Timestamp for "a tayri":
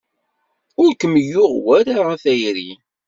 2.13-2.71